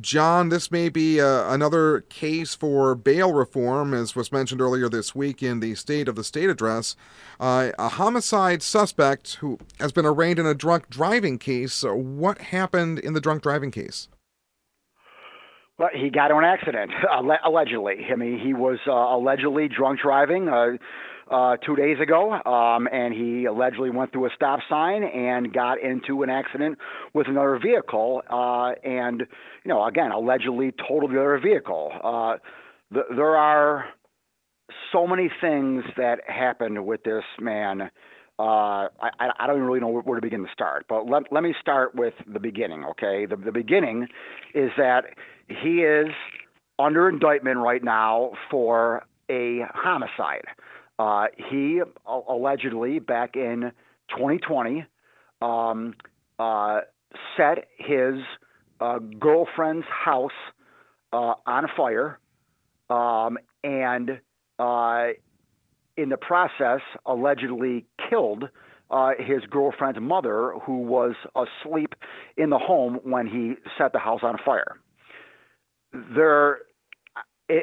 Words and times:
John, 0.00 0.50
this 0.50 0.70
may 0.70 0.88
be 0.88 1.20
uh, 1.20 1.52
another 1.52 2.02
case 2.02 2.54
for 2.54 2.94
bail 2.94 3.32
reform, 3.32 3.94
as 3.94 4.14
was 4.14 4.30
mentioned 4.30 4.60
earlier 4.60 4.88
this 4.88 5.14
week 5.14 5.42
in 5.42 5.60
the 5.60 5.74
State 5.74 6.06
of 6.06 6.16
the 6.16 6.24
State 6.24 6.50
address. 6.50 6.96
Uh, 7.38 7.70
a 7.78 7.88
homicide 7.88 8.62
suspect 8.62 9.34
who 9.36 9.58
has 9.78 9.92
been 9.92 10.06
arraigned 10.06 10.38
in 10.38 10.46
a 10.46 10.54
drunk 10.54 10.90
driving 10.90 11.38
case. 11.38 11.82
what 11.82 12.38
happened 12.38 12.98
in 12.98 13.14
the 13.14 13.20
drunk 13.20 13.42
driving 13.42 13.70
case? 13.70 14.08
Well, 15.78 15.88
he 15.94 16.10
got 16.10 16.30
in 16.30 16.36
an 16.36 16.44
accident, 16.44 16.92
allegedly. 17.44 18.06
I 18.12 18.16
mean, 18.16 18.38
he 18.38 18.52
was 18.52 18.78
uh, 18.86 18.92
allegedly 18.92 19.66
drunk 19.66 20.00
driving. 20.00 20.48
Uh, 21.30 21.56
two 21.64 21.76
days 21.76 21.96
ago, 22.00 22.32
um, 22.32 22.88
and 22.90 23.14
he 23.14 23.44
allegedly 23.44 23.88
went 23.88 24.10
through 24.10 24.26
a 24.26 24.30
stop 24.34 24.58
sign 24.68 25.04
and 25.04 25.52
got 25.52 25.80
into 25.80 26.24
an 26.24 26.28
accident 26.28 26.76
with 27.14 27.28
another 27.28 27.56
vehicle, 27.62 28.20
uh, 28.28 28.72
and 28.82 29.20
you 29.20 29.68
know, 29.68 29.86
again, 29.86 30.10
allegedly 30.10 30.72
totaled 30.72 31.12
the 31.12 31.20
other 31.20 31.38
vehicle. 31.38 31.92
Uh, 32.02 32.36
th- 32.92 33.06
there 33.14 33.36
are 33.36 33.84
so 34.90 35.06
many 35.06 35.30
things 35.40 35.84
that 35.96 36.18
happened 36.26 36.84
with 36.84 37.04
this 37.04 37.24
man. 37.40 37.90
Uh, 38.38 38.88
I, 39.00 39.30
I 39.38 39.46
don't 39.46 39.60
really 39.60 39.80
know 39.80 40.00
where 40.00 40.16
to 40.16 40.22
begin 40.22 40.42
to 40.44 40.52
start, 40.52 40.86
but 40.88 41.06
let, 41.08 41.24
let 41.30 41.42
me 41.42 41.54
start 41.60 41.94
with 41.94 42.14
the 42.26 42.40
beginning, 42.40 42.84
okay? 42.86 43.26
The, 43.26 43.36
the 43.36 43.52
beginning 43.52 44.08
is 44.54 44.70
that 44.78 45.02
he 45.46 45.82
is 45.82 46.08
under 46.78 47.08
indictment 47.08 47.58
right 47.58 47.84
now 47.84 48.32
for 48.50 49.04
a 49.30 49.60
homicide. 49.74 50.46
Uh, 51.00 51.28
he 51.50 51.80
allegedly, 52.06 52.98
back 52.98 53.34
in 53.34 53.72
2020, 54.10 54.84
um, 55.40 55.94
uh, 56.38 56.80
set 57.38 57.68
his 57.78 58.16
uh, 58.82 58.98
girlfriend's 59.18 59.86
house 59.86 60.30
uh, 61.14 61.32
on 61.46 61.68
fire, 61.74 62.18
um, 62.90 63.38
and 63.64 64.20
uh, 64.58 65.06
in 65.96 66.10
the 66.10 66.18
process, 66.18 66.80
allegedly 67.06 67.86
killed 68.10 68.50
uh, 68.90 69.12
his 69.18 69.40
girlfriend's 69.48 70.00
mother, 70.02 70.52
who 70.66 70.82
was 70.82 71.14
asleep 71.34 71.94
in 72.36 72.50
the 72.50 72.58
home 72.58 73.00
when 73.04 73.26
he 73.26 73.54
set 73.78 73.94
the 73.94 73.98
house 73.98 74.20
on 74.22 74.36
fire. 74.44 74.76
There 75.94 76.58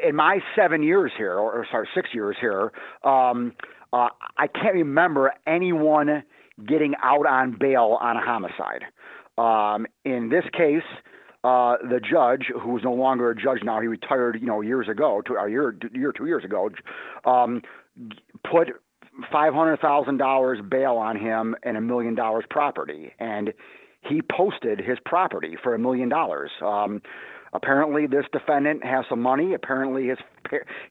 in 0.07 0.15
my 0.15 0.39
seven 0.55 0.83
years 0.83 1.11
here, 1.17 1.35
or, 1.35 1.65
sorry, 1.71 1.87
six 1.95 2.09
years 2.13 2.35
here, 2.39 2.71
um, 3.03 3.53
uh, 3.93 4.09
I 4.37 4.47
can't 4.47 4.73
remember 4.73 5.33
anyone 5.45 6.23
getting 6.67 6.93
out 7.01 7.25
on 7.25 7.55
bail 7.59 7.97
on 8.01 8.17
a 8.17 8.21
homicide. 8.21 8.83
Um, 9.37 9.85
in 10.03 10.29
this 10.29 10.43
case, 10.51 10.83
uh, 11.43 11.77
the 11.81 11.99
judge, 11.99 12.47
who 12.61 12.77
is 12.77 12.83
no 12.83 12.93
longer 12.93 13.29
a 13.29 13.35
judge 13.35 13.59
now, 13.63 13.79
he 13.79 13.87
retired, 13.87 14.37
you 14.41 14.47
know, 14.47 14.61
years 14.61 14.89
ago, 14.89 15.21
two, 15.25 15.35
a 15.35 15.49
year, 15.49 15.77
year, 15.93 16.11
two 16.11 16.25
years 16.25 16.43
ago, 16.43 16.69
um, 17.25 17.61
put 18.49 18.69
five 19.31 19.53
hundred 19.53 19.79
thousand 19.79 20.17
dollars 20.17 20.59
bail 20.69 20.95
on 20.95 21.17
him 21.17 21.55
and 21.63 21.77
a 21.77 21.81
million 21.81 22.15
dollars 22.15 22.43
property, 22.49 23.13
and 23.19 23.53
he 24.01 24.21
posted 24.21 24.79
his 24.79 24.97
property 25.05 25.55
for 25.61 25.73
a 25.73 25.79
million 25.79 26.09
dollars. 26.09 26.51
Um, 26.61 27.01
Apparently, 27.53 28.07
this 28.07 28.25
defendant 28.31 28.83
has 28.83 29.05
some 29.09 29.21
money. 29.21 29.53
Apparently, 29.53 30.07
his 30.07 30.17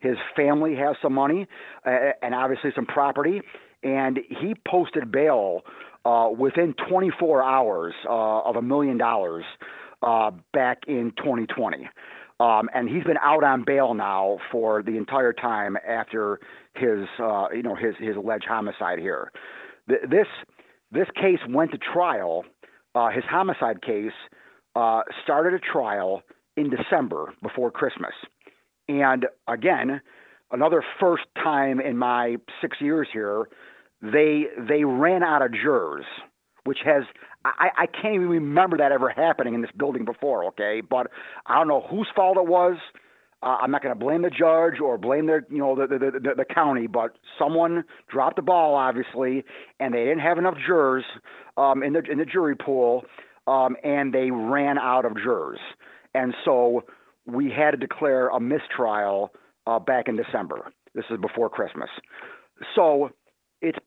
his 0.00 0.17
family 0.34 0.75
has 0.77 0.97
some 1.03 1.12
money, 1.12 1.47
uh, 1.84 2.12
and 2.22 2.34
obviously 2.34 2.71
some 2.75 2.87
property. 2.87 3.41
And 3.83 4.19
he 4.28 4.55
posted 4.66 5.12
bail 5.12 5.62
uh, 6.05 6.31
within 6.37 6.75
24 6.89 7.43
hours 7.43 7.95
uh, 8.09 8.41
of 8.41 8.56
a 8.56 8.62
million 8.62 8.99
dollars 8.99 9.45
uh, 10.03 10.31
back 10.53 10.78
in 10.87 11.12
2020. 11.16 11.89
Um, 12.39 12.69
and 12.75 12.89
he's 12.89 13.05
been 13.05 13.16
out 13.22 13.45
on 13.45 13.65
bail 13.65 13.95
now 13.95 14.39
for 14.53 14.83
the 14.83 14.97
entire 14.97 15.33
time 15.33 15.77
after 15.89 16.39
his, 16.75 17.06
uh, 17.19 17.47
you 17.55 17.62
know, 17.62 17.75
his 17.75 17.95
his 17.99 18.16
alleged 18.16 18.45
homicide 18.47 18.99
here. 18.99 19.33
This 19.87 20.27
this 20.91 21.06
case 21.15 21.41
went 21.49 21.71
to 21.72 21.78
trial. 21.78 22.45
Uh, 22.95 23.09
his 23.11 23.25
homicide 23.28 23.83
case 23.83 24.12
started 25.25 25.55
a 25.55 25.59
trial 25.59 26.22
in 26.56 26.71
December 26.71 27.33
before 27.43 27.71
Christmas. 27.71 28.12
And 28.89 29.27
again, 29.49 30.00
another 30.50 30.83
first 31.00 31.25
time 31.37 31.81
in 31.81 31.97
my 31.97 32.37
six 32.61 32.78
years 32.81 33.09
here, 33.12 33.49
they 34.03 34.44
they 34.69 34.84
ran 34.84 35.22
out 35.22 35.43
of 35.43 35.53
jurors, 35.53 36.05
which 36.65 36.78
has 36.84 37.05
I, 37.45 37.69
I 37.77 37.87
can't 37.87 38.15
even 38.15 38.28
remember 38.28 38.77
that 38.78 38.93
ever 38.93 39.09
happening 39.09 39.55
in 39.55 39.62
this 39.62 39.71
building 39.77 40.05
before. 40.05 40.45
Okay, 40.47 40.83
but 40.89 41.09
I 41.47 41.59
don't 41.59 41.69
know 41.69 41.84
whose 41.89 42.09
fault 42.15 42.37
it 42.37 42.47
was. 42.47 42.77
Uh, 43.43 43.59
I'm 43.61 43.71
not 43.71 43.83
going 43.83 43.95
to 43.95 43.99
blame 43.99 44.22
the 44.22 44.31
judge 44.31 44.81
or 44.81 44.97
blame 44.97 45.27
their, 45.27 45.47
you 45.50 45.59
know, 45.59 45.77
the, 45.77 45.87
the, 45.87 45.99
the, 45.99 46.34
the 46.39 46.45
county, 46.45 46.87
but 46.87 47.19
someone 47.39 47.84
dropped 48.09 48.37
the 48.37 48.43
ball, 48.43 48.75
obviously, 48.75 49.45
and 49.78 49.93
they 49.93 50.05
didn't 50.05 50.21
have 50.21 50.39
enough 50.39 50.55
jurors 50.66 51.05
um, 51.59 51.83
in 51.83 51.93
the 51.93 52.03
in 52.11 52.19
the 52.19 52.25
jury 52.25 52.56
pool, 52.56 53.05
um, 53.47 53.77
and 53.84 54.12
they 54.12 54.31
ran 54.31 54.78
out 54.78 55.05
of 55.05 55.12
jurors. 55.22 55.61
And 56.16 56.34
so 56.44 56.84
we 57.27 57.50
had 57.50 57.72
to 57.72 57.77
declare 57.77 58.28
a 58.28 58.41
mistrial 58.41 59.32
uh, 59.66 59.78
back 59.78 60.09
in 60.09 60.16
December. 60.16 60.72
This 60.94 61.04
is 61.10 61.19
before 61.21 61.50
Christmas. 61.50 61.91
So 62.75 63.10
it's 63.60 63.78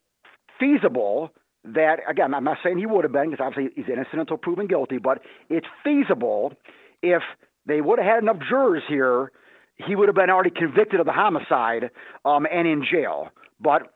feasible 0.60 1.32
that, 1.64 1.98
again, 2.08 2.34
I'm 2.34 2.44
not 2.44 2.58
saying 2.64 2.78
he 2.78 2.86
would 2.86 3.04
have 3.04 3.12
been 3.12 3.32
because 3.32 3.44
obviously 3.44 3.74
he's 3.76 3.92
innocent 3.92 4.22
until 4.22 4.38
proven 4.38 4.68
guilty, 4.68 4.98
but 5.00 5.22
it's 5.50 5.66
feasible 5.84 6.54
if 7.02 7.24
they 7.66 7.82
would 7.82 8.00
have 8.00 8.08
had 8.08 8.24
enough 8.24 8.38
jurors 8.48 8.84
here, 8.88 9.32
he 9.88 9.96
would 9.96 10.08
have 10.10 10.16
been 10.16 10.30
already 10.30 10.52
convicted 10.52 11.00
of 11.00 11.06
the 11.06 11.12
homicide 11.12 11.90
um, 12.26 12.46
and 12.52 12.68
in 12.68 12.86
jail. 12.90 13.30
But 13.60 13.94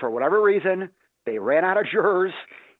for 0.00 0.10
whatever 0.10 0.40
reason, 0.42 0.90
they 1.26 1.38
ran 1.38 1.64
out 1.64 1.76
of 1.76 1.84
jurors, 1.90 2.32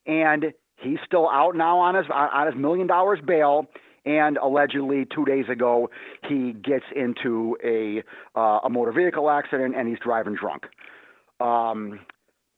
and 0.06 0.47
he's 0.76 0.99
still 1.05 1.28
out 1.28 1.56
now 1.56 1.78
on 1.81 1.94
his 1.94 2.06
on 2.12 2.47
his 2.47 2.56
million 2.56 2.87
dollars 2.87 3.19
bail 3.25 3.66
and 4.09 4.39
allegedly 4.39 5.07
two 5.15 5.25
days 5.25 5.45
ago 5.51 5.91
he 6.29 6.53
gets 6.53 6.87
into 6.97 7.57
a 7.63 8.03
uh, 8.35 8.61
a 8.65 8.71
motor 8.71 8.93
vehicle 8.93 9.31
accident 9.31 9.77
and 9.77 9.87
he's 9.89 9.99
driving 10.03 10.35
drunk. 10.35 10.65
Um, 11.41 12.01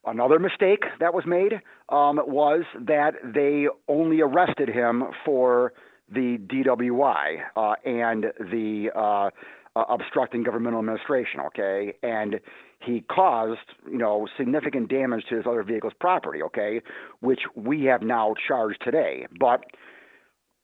another 0.06 0.39
mistake 0.39 0.84
that 1.00 1.12
was 1.12 1.25
made 1.27 1.55
um, 1.89 2.21
was 2.27 2.62
that 2.87 3.15
they 3.25 3.66
only 3.89 4.21
arrested 4.21 4.69
him 4.69 5.05
for 5.25 5.72
the 6.12 6.39
DWI 6.39 7.41
uh, 7.56 7.75
and 7.84 8.27
the 8.39 8.91
uh, 8.94 9.31
uh, 9.77 9.84
obstructing 9.89 10.43
governmental 10.44 10.81
administration. 10.81 11.41
Okay, 11.47 11.94
and 12.03 12.41
he 12.81 13.03
caused 13.10 13.59
you 13.91 13.99
know 13.99 14.28
significant 14.37 14.89
damage 14.89 15.25
to 15.31 15.37
his 15.37 15.47
other 15.47 15.65
vehicle's 15.65 15.93
property. 16.00 16.43
Okay, 16.43 16.81
which 17.21 17.41
we 17.56 17.84
have 17.84 18.03
now 18.03 18.34
charged 18.47 18.81
today, 18.84 19.27
but 19.39 19.65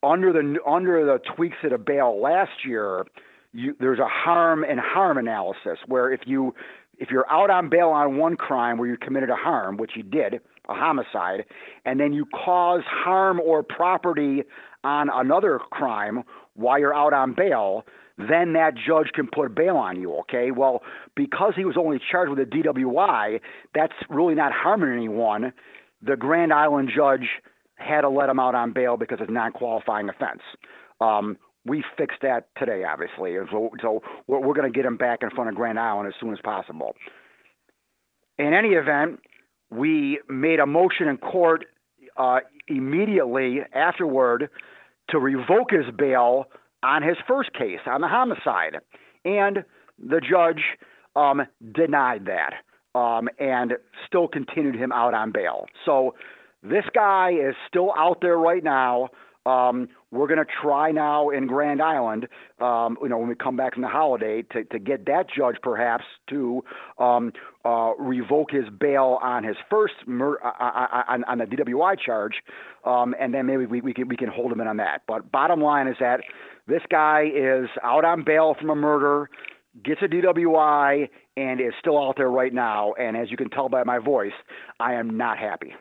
under 0.07 0.33
the 0.33 0.59
under 0.67 1.05
the 1.05 1.19
tweaks 1.35 1.57
of 1.65 1.71
the 1.71 1.79
bail 1.79 2.21
last 2.21 2.65
year, 2.65 3.07
you, 3.53 3.75
there's 3.81 3.99
a 3.99 4.09
harm 4.09 4.65
and 4.65 4.79
harm 4.81 5.19
analysis 5.19 5.79
where 5.87 6.13
if 6.13 6.21
you 6.27 6.55
if 6.99 7.11
you're 7.11 7.31
out 7.31 7.51
on 7.51 7.69
bail 7.69 7.89
on 7.89 8.17
one 8.17 8.37
crime 8.37 8.79
where 8.79 8.89
you 8.89 8.97
committed 8.97 9.31
a 9.31 9.37
harm, 9.37 9.77
which 9.77 9.93
you 9.97 10.03
did, 10.03 10.41
a 10.69 10.75
homicide, 10.75 11.45
and 11.85 12.01
then 12.01 12.13
you 12.13 12.27
cause 12.27 12.83
harm 12.87 13.41
or 13.41 13.63
property 13.63 14.45
on 14.83 15.09
another 15.13 15.59
crime 15.71 16.23
while 16.55 16.79
you're 16.79 16.95
out 16.95 17.13
on 17.13 17.35
bail, 17.35 17.85
then 18.17 18.55
that 18.55 18.75
judge 18.75 19.09
can 19.15 19.27
put 19.27 19.55
bail 19.55 19.77
on 19.77 20.01
you, 20.01 20.15
okay? 20.21 20.51
Well, 20.51 20.83
because 21.15 21.53
he 21.55 21.65
was 21.67 21.77
only 21.77 22.01
charged 22.11 22.31
with 22.31 22.39
a 22.39 22.51
DWI, 22.51 23.41
that's 23.75 23.93
really 24.09 24.35
not 24.35 24.53
harming 24.53 24.93
anyone. 24.93 25.53
The 26.03 26.17
Grand 26.17 26.53
Island 26.53 26.91
judge 26.95 27.29
had 27.77 28.03
to 28.03 28.09
let 28.09 28.29
him 28.29 28.41
out 28.41 28.55
on 28.55 28.73
bail 28.73 28.97
because 28.97 29.21
of 29.21 29.31
non-qualifying 29.31 30.09
offense. 30.09 30.43
Um, 31.01 31.37
we 31.65 31.85
fixed 31.97 32.19
that 32.23 32.49
today, 32.59 32.85
obviously. 32.85 33.37
So, 33.51 33.71
so 33.83 34.03
we're, 34.27 34.41
we're 34.41 34.55
going 34.55 34.73
to 34.73 34.77
get 34.77 34.87
him 34.87 34.97
back 34.97 35.23
in 35.23 35.31
front 35.31 35.51
of 35.51 35.57
Grand 35.57 35.79
Island 35.79 36.09
as 36.09 36.15
soon 36.21 36.33
as 36.33 36.39
possible. 36.43 36.95
In 38.39 38.55
any 38.55 38.71
event, 38.71 39.21
we 39.71 40.21
made 40.29 40.61
a 40.61 40.67
motion 40.67 41.09
in 41.09 41.17
court 41.17 41.65
uh, 42.17 42.41
immediately 42.69 43.61
afterward 43.75 44.49
to 45.11 45.19
revoke 45.19 45.71
his 45.71 45.93
bail 45.97 46.47
on 46.83 47.03
his 47.03 47.17
first 47.27 47.53
case, 47.53 47.81
on 47.87 48.01
the 48.01 48.09
homicide. 48.09 48.77
And 49.25 49.65
the 49.99 50.21
judge 50.21 50.63
um, 51.15 51.43
denied 51.75 52.27
that 52.27 52.55
um, 52.99 53.29
and 53.39 53.75
still 54.07 54.29
continued 54.29 54.77
him 54.77 54.93
out 54.93 55.15
on 55.15 55.33
bail. 55.33 55.67
So 55.85 56.15
this 56.69 56.85
guy 56.95 57.33
is 57.33 57.55
still 57.69 57.93
out 57.97 58.21
there 58.21 58.37
right 58.37 58.63
now. 58.63 59.09
Um, 59.47 59.89
we're 60.11 60.27
going 60.27 60.45
to 60.45 60.53
try 60.61 60.91
now 60.91 61.31
in 61.31 61.47
Grand 61.47 61.81
Island, 61.81 62.27
um, 62.61 62.99
you 63.01 63.09
know, 63.09 63.19
when 63.19 63.29
we 63.29 63.37
come 63.37 63.57
back 63.57 63.75
from 63.75 63.83
the 63.83 63.89
holiday, 63.89 64.43
to, 64.43 64.65
to 64.65 64.79
get 64.81 65.07
that 65.07 65.27
judge 65.31 65.57
perhaps 65.63 66.05
to 66.31 66.65
um, 66.99 67.33
uh, 67.65 67.93
revoke 67.97 68.51
his 68.51 68.65
bail 68.81 69.19
on 69.23 69.45
his 69.45 69.57
first 69.71 69.95
mur- 70.07 70.41
uh, 70.45 70.49
uh, 70.49 70.87
uh 70.93 71.03
on, 71.09 71.25
on 71.25 71.39
the 71.39 71.45
DWI 71.45 71.97
charge, 72.05 72.43
um, 72.85 73.15
and 73.21 73.33
then 73.33 73.47
maybe 73.47 73.67
we, 73.67 73.81
we 73.81 73.95
can 73.95 74.09
we 74.09 74.17
can 74.17 74.29
hold 74.29 74.51
him 74.51 74.61
in 74.61 74.67
on 74.67 74.79
that. 74.79 75.03
But 75.07 75.31
bottom 75.31 75.61
line 75.61 75.87
is 75.87 75.97
that 76.01 76.21
this 76.67 76.83
guy 76.91 77.27
is 77.33 77.69
out 77.85 78.05
on 78.05 78.25
bail 78.25 78.57
from 78.59 78.71
a 78.71 78.77
murder, 78.77 79.31
gets 79.85 80.01
a 80.03 80.09
DWI, 80.09 81.09
and 81.37 81.61
is 81.61 81.73
still 81.79 82.03
out 82.03 82.17
there 82.17 82.31
right 82.31 82.53
now. 82.53 82.95
And 82.95 83.17
as 83.17 83.31
you 83.31 83.37
can 83.37 83.51
tell 83.51 83.69
by 83.69 83.85
my 83.85 83.99
voice, 84.01 84.33
I 84.81 84.95
am 84.95 85.17
not 85.17 85.39
happy. 85.39 85.73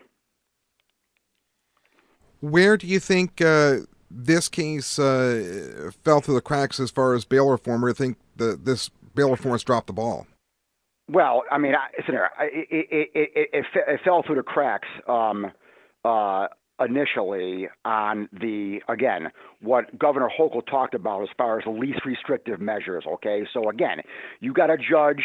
Where 2.42 2.78
do 2.78 2.88
you 2.88 3.00
think 3.00 3.42
uh, 3.42 3.78
this 4.12 4.48
case 4.48 5.00
uh, 5.00 5.92
fell 6.04 6.22
through 6.22 6.36
the 6.36 6.42
cracks 6.42 6.80
as 6.80 6.92
far 6.92 7.14
as 7.14 7.26
bail 7.26 7.50
reform? 7.50 7.84
Or 7.84 7.94
think 7.94 8.18
the, 8.36 8.60
this 8.62 8.90
bail 9.14 9.32
reform 9.32 9.54
has 9.54 9.64
dropped 9.64 9.88
the 9.88 9.94
ball? 9.94 10.28
Well, 11.10 11.44
I 11.52 11.58
mean, 11.58 11.74
error. 12.10 12.30
It, 12.40 12.68
it, 12.72 13.10
it, 13.14 13.50
it, 13.54 13.66
it 13.74 14.00
fell 14.04 14.24
through 14.26 14.38
the 14.38 14.44
cracks 14.44 14.88
um, 15.08 15.52
uh, 16.04 16.48
initially 16.80 17.70
on 17.86 18.28
the 18.34 18.80
again 18.90 19.30
what 19.62 19.98
Governor 19.98 20.30
Hochul 20.38 20.66
talked 20.66 20.94
about 20.94 21.22
as 21.24 21.30
far 21.38 21.60
as 21.60 21.66
the 21.66 21.72
least 21.72 22.06
restrictive 22.06 22.60
measures. 22.60 23.04
Okay, 23.08 23.46
so 23.54 23.70
again, 23.70 24.00
you 24.40 24.54
got 24.54 24.70
a 24.70 24.78
judge 24.78 25.24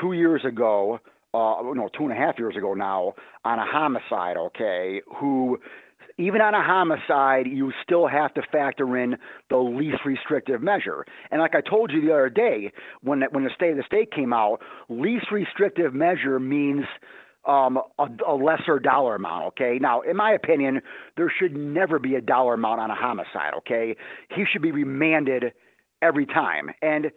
two 0.00 0.12
years 0.12 0.44
ago, 0.44 0.98
uh, 1.34 1.62
no, 1.62 1.88
two 1.96 2.04
and 2.04 2.12
a 2.12 2.16
half 2.16 2.38
years 2.38 2.56
ago 2.56 2.74
now, 2.74 3.12
on 3.44 3.58
a 3.58 3.66
homicide. 3.66 4.36
Okay, 4.36 5.02
who 5.20 5.58
even 6.18 6.40
on 6.40 6.54
a 6.54 6.62
homicide, 6.62 7.46
you 7.46 7.72
still 7.82 8.06
have 8.06 8.34
to 8.34 8.42
factor 8.50 8.96
in 8.96 9.16
the 9.50 9.56
least 9.56 10.04
restrictive 10.04 10.62
measure. 10.62 11.04
And 11.30 11.40
like 11.40 11.54
I 11.54 11.60
told 11.60 11.90
you 11.92 12.00
the 12.00 12.12
other 12.12 12.30
day, 12.30 12.72
when 13.02 13.22
when 13.30 13.44
the 13.44 13.50
state 13.54 13.70
of 13.70 13.76
the 13.76 13.84
state 13.86 14.12
came 14.12 14.32
out, 14.32 14.60
least 14.88 15.26
restrictive 15.30 15.94
measure 15.94 16.38
means 16.38 16.84
um, 17.46 17.78
a, 17.98 18.06
a, 18.28 18.34
lesser 18.34 18.78
dollar 18.78 19.16
amount. 19.16 19.46
Okay. 19.48 19.78
Now, 19.80 20.02
in 20.02 20.16
my 20.16 20.32
opinion, 20.32 20.80
there 21.16 21.32
should 21.40 21.56
never 21.56 21.98
be 21.98 22.14
a 22.14 22.20
dollar 22.20 22.54
amount 22.54 22.80
on 22.80 22.90
a 22.90 22.94
homicide. 22.94 23.54
Okay. 23.58 23.96
He 24.34 24.44
should 24.50 24.62
be 24.62 24.70
remanded 24.70 25.52
every 26.00 26.26
time. 26.26 26.70
And 26.82 27.10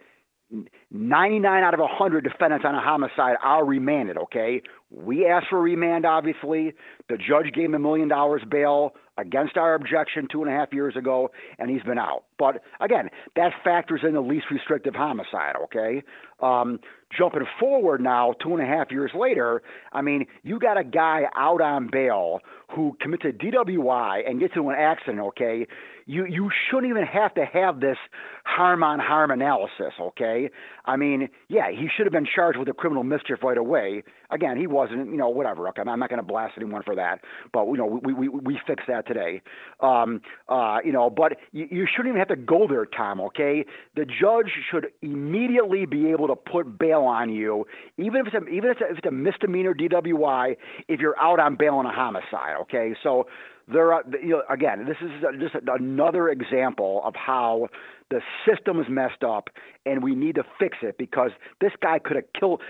99 0.90 1.64
out 1.64 1.74
of 1.74 1.80
100 1.80 2.22
defendants 2.22 2.64
on 2.66 2.74
a 2.74 2.80
homicide 2.80 3.36
are 3.42 3.64
remanded, 3.64 4.16
okay? 4.16 4.62
We 4.96 5.26
asked 5.26 5.48
for 5.50 5.60
remand, 5.60 6.06
obviously. 6.06 6.72
The 7.08 7.18
judge 7.18 7.52
gave 7.54 7.66
him 7.66 7.74
a 7.74 7.78
million 7.78 8.08
dollars 8.08 8.42
bail 8.50 8.94
against 9.18 9.56
our 9.56 9.74
objection 9.74 10.28
two 10.30 10.42
and 10.42 10.50
a 10.50 10.54
half 10.54 10.72
years 10.72 10.94
ago, 10.96 11.30
and 11.58 11.70
he's 11.70 11.82
been 11.82 11.98
out. 11.98 12.24
But 12.38 12.62
again, 12.80 13.08
that 13.34 13.52
factors 13.64 14.00
in 14.06 14.12
the 14.12 14.20
least 14.20 14.46
restrictive 14.50 14.94
homicide, 14.94 15.54
okay? 15.64 16.02
Um, 16.40 16.80
jumping 17.16 17.46
forward 17.58 18.00
now, 18.02 18.34
two 18.42 18.54
and 18.54 18.62
a 18.62 18.66
half 18.66 18.90
years 18.90 19.10
later, 19.18 19.62
I 19.92 20.02
mean, 20.02 20.26
you 20.42 20.58
got 20.58 20.78
a 20.78 20.84
guy 20.84 21.22
out 21.34 21.62
on 21.62 21.88
bail 21.90 22.40
who 22.74 22.96
commits 23.00 23.24
a 23.24 23.32
DWI 23.32 24.28
and 24.28 24.40
gets 24.40 24.52
into 24.54 24.68
an 24.68 24.76
accident, 24.78 25.20
okay? 25.20 25.66
You 26.04 26.26
you 26.26 26.50
shouldn't 26.68 26.90
even 26.90 27.04
have 27.04 27.34
to 27.34 27.44
have 27.44 27.80
this 27.80 27.96
harm 28.44 28.82
on 28.82 28.98
harm 29.00 29.30
analysis, 29.30 29.94
okay? 30.00 30.50
I 30.84 30.96
mean, 30.96 31.28
yeah, 31.48 31.70
he 31.70 31.88
should 31.96 32.06
have 32.06 32.12
been 32.12 32.26
charged 32.32 32.58
with 32.58 32.68
a 32.68 32.74
criminal 32.74 33.02
mischief 33.02 33.38
right 33.42 33.56
away. 33.56 34.02
Again, 34.30 34.56
he 34.56 34.66
wasn't, 34.66 35.10
you 35.10 35.16
know, 35.16 35.28
whatever. 35.28 35.68
Okay, 35.68 35.82
I'm 35.86 35.98
not 35.98 36.08
going 36.08 36.20
to 36.20 36.26
blast 36.26 36.54
anyone 36.56 36.82
for 36.82 36.94
that, 36.94 37.20
but 37.52 37.66
you 37.66 37.76
know, 37.76 38.00
we 38.02 38.12
we 38.12 38.28
we 38.28 38.60
fixed 38.66 38.86
that 38.88 39.06
today. 39.06 39.42
Um, 39.80 40.20
uh, 40.48 40.78
you 40.84 40.92
know, 40.92 41.10
but 41.10 41.38
you, 41.52 41.66
you 41.70 41.86
shouldn't 41.86 42.08
even 42.14 42.18
have 42.18 42.28
to 42.28 42.36
go 42.36 42.66
there, 42.68 42.86
Tom. 42.86 43.20
Okay, 43.20 43.64
the 43.94 44.04
judge 44.04 44.50
should 44.70 44.88
immediately 45.02 45.86
be 45.86 46.10
able 46.10 46.28
to 46.28 46.36
put 46.36 46.78
bail 46.78 47.02
on 47.02 47.30
you, 47.30 47.66
even 47.98 48.22
if 48.22 48.26
it's 48.28 48.36
a, 48.36 48.48
even 48.48 48.70
if 48.70 48.78
it's 48.78 48.80
a, 48.80 48.92
if 48.92 48.98
it's 48.98 49.06
a 49.06 49.10
misdemeanor 49.10 49.74
DWI, 49.74 50.56
if 50.88 51.00
you're 51.00 51.18
out 51.20 51.40
on 51.40 51.56
bail 51.56 51.74
on 51.74 51.86
a 51.86 51.92
homicide. 51.92 52.56
Okay, 52.62 52.94
so 53.02 53.26
there 53.68 53.92
are, 53.92 54.04
you 54.22 54.30
know, 54.30 54.42
again, 54.48 54.86
this 54.86 54.96
is 55.00 55.10
just 55.40 55.54
another 55.66 56.28
example 56.28 57.02
of 57.04 57.14
how 57.16 57.68
the 58.10 58.20
system 58.48 58.78
is 58.78 58.86
messed 58.88 59.24
up, 59.24 59.50
and 59.84 60.02
we 60.02 60.14
need 60.14 60.36
to 60.36 60.44
fix 60.60 60.78
it 60.82 60.96
because 60.96 61.32
this 61.60 61.72
guy 61.82 61.98
could 61.98 62.14
have 62.16 62.32
killed 62.38 62.62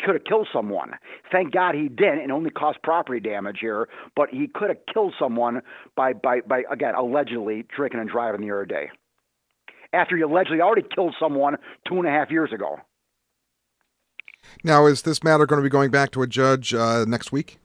could 0.00 0.14
have 0.14 0.24
killed 0.24 0.48
someone. 0.52 0.94
Thank 1.30 1.52
God 1.52 1.76
he 1.76 1.88
didn't, 1.88 2.20
and 2.20 2.32
only 2.32 2.50
caused 2.50 2.82
property 2.82 3.20
damage 3.20 3.58
here. 3.60 3.88
But 4.16 4.30
he 4.30 4.48
could 4.48 4.70
have 4.70 4.78
killed 4.92 5.14
someone 5.18 5.62
by 5.96 6.14
by 6.14 6.40
by 6.40 6.64
again 6.68 6.96
allegedly 6.96 7.64
drinking 7.74 8.00
and 8.00 8.10
driving 8.10 8.40
the 8.40 8.52
other 8.52 8.66
day, 8.66 8.90
after 9.92 10.16
he 10.16 10.22
allegedly 10.22 10.60
already 10.60 10.86
killed 10.92 11.14
someone 11.20 11.56
two 11.86 11.98
and 11.98 12.06
a 12.06 12.10
half 12.10 12.32
years 12.32 12.52
ago. 12.52 12.78
Now, 14.64 14.86
is 14.86 15.02
this 15.02 15.22
matter 15.22 15.46
going 15.46 15.60
to 15.60 15.62
be 15.62 15.70
going 15.70 15.92
back 15.92 16.10
to 16.12 16.22
a 16.22 16.26
judge 16.26 16.74
uh, 16.74 17.04
next 17.06 17.30
week? 17.30 17.58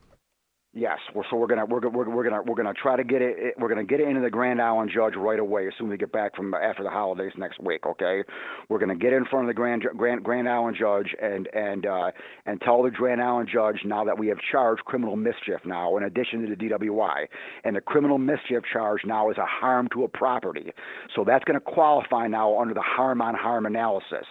Yes, 0.78 0.98
so 1.14 1.38
we're 1.38 1.48
gonna 1.48 1.66
we're, 1.66 1.88
we're, 1.88 2.10
we're 2.10 2.24
gonna 2.26 2.42
we're 2.42 2.56
gonna 2.56 2.74
try 2.74 2.98
to 2.98 3.04
get 3.06 3.22
it. 3.22 3.56
We're 3.58 3.70
gonna 3.70 3.86
get 3.86 4.02
it 4.02 4.10
into 4.10 4.20
the 4.20 4.30
Grand 4.30 4.62
Island 4.62 4.92
judge 4.94 5.14
right 5.16 5.40
away 5.40 5.68
as 5.68 5.74
soon 5.78 5.88
as 5.88 5.92
we 5.92 5.98
get 5.98 6.12
back 6.12 6.36
from 6.36 6.54
after 6.54 6.84
the 6.84 6.90
holidays 6.90 7.32
next 7.38 7.62
week. 7.64 7.86
Okay, 7.86 8.24
we're 8.68 8.80
gonna 8.80 8.98
get 8.98 9.14
in 9.14 9.24
front 9.24 9.46
of 9.46 9.48
the 9.48 9.54
Grand 9.54 9.84
Grand 9.96 10.22
Grand 10.26 10.50
Island 10.50 10.76
judge 10.78 11.16
and 11.22 11.48
and 11.54 11.86
uh, 11.86 12.12
and 12.46 12.60
tell 12.60 12.84
the 12.84 12.92
Grand 12.92 13.22
Island 13.22 13.48
judge 13.50 13.84
now 13.86 14.04
that 14.04 14.20
we 14.20 14.28
have 14.28 14.38
charged 14.52 14.84
criminal 14.84 15.16
mischief 15.16 15.62
now 15.64 15.96
in 15.96 16.04
addition 16.04 16.42
to 16.42 16.54
the 16.54 16.58
DWI, 16.58 17.28
and 17.64 17.78
the 17.78 17.82
criminal 17.82 18.18
mischief 18.18 18.64
charge 18.74 19.00
now 19.06 19.32
is 19.32 19.38
a 19.38 19.46
harm 19.46 19.88
to 19.94 20.04
a 20.04 20.10
property. 20.10 20.74
So 21.16 21.24
that's 21.24 21.46
gonna 21.46 21.62
qualify 21.62 22.28
now 22.28 22.60
under 22.60 22.74
the 22.74 22.84
harm 22.84 23.22
on 23.22 23.34
harm 23.34 23.66
analysis. 23.66 24.26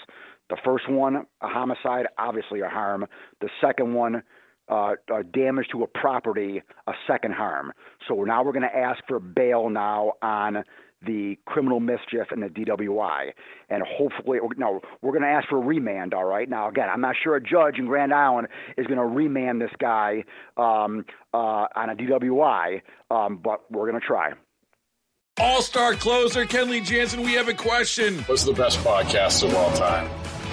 The 0.50 0.58
first 0.62 0.90
one, 0.90 1.24
a 1.40 1.48
homicide, 1.48 2.06
obviously 2.18 2.60
a 2.60 2.68
harm. 2.68 3.06
The 3.40 3.48
second 3.62 3.94
one 3.94 4.22
uh, 4.68 4.94
uh, 5.12 5.22
damage 5.32 5.66
to 5.72 5.82
a 5.82 5.86
property 5.86 6.62
a 6.86 6.92
second 7.06 7.34
harm. 7.34 7.72
So 8.08 8.24
now 8.24 8.42
we're 8.42 8.52
going 8.52 8.68
to 8.68 8.76
ask 8.76 9.02
for 9.06 9.18
bail 9.18 9.68
now 9.68 10.12
on 10.22 10.64
the 11.06 11.38
criminal 11.46 11.80
mischief 11.80 12.28
and 12.30 12.42
the 12.42 12.48
DWI, 12.48 13.32
and 13.68 13.82
hopefully, 13.86 14.38
no, 14.56 14.80
we're 15.02 15.12
going 15.12 15.22
to 15.22 15.28
ask 15.28 15.48
for 15.48 15.58
a 15.58 15.60
remand. 15.60 16.14
All 16.14 16.24
right. 16.24 16.48
Now, 16.48 16.68
again, 16.68 16.88
I'm 16.90 17.00
not 17.00 17.16
sure 17.22 17.36
a 17.36 17.42
judge 17.42 17.78
in 17.78 17.86
Grand 17.86 18.12
Island 18.12 18.48
is 18.76 18.86
going 18.86 18.98
to 18.98 19.04
remand 19.04 19.60
this 19.60 19.70
guy 19.78 20.24
um, 20.56 21.04
uh, 21.32 21.66
on 21.76 21.90
a 21.90 21.94
DWI, 21.94 22.80
um, 23.10 23.38
but 23.42 23.70
we're 23.70 23.88
going 23.90 24.00
to 24.00 24.06
try. 24.06 24.32
All 25.40 25.62
star 25.62 25.94
closer 25.94 26.44
Kenley 26.44 26.84
Jansen, 26.84 27.22
we 27.22 27.32
have 27.32 27.48
a 27.48 27.54
question. 27.54 28.18
What's 28.20 28.44
the 28.44 28.52
best 28.52 28.78
podcast 28.78 29.42
of 29.42 29.54
all 29.54 29.72
time? 29.72 30.08